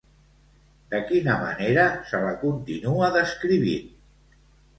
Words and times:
De 0.93 1.01
quina 1.11 1.35
manera 1.41 1.83
se 2.13 2.23
la 2.25 2.33
continua 2.45 3.11
descrivint? 3.19 3.95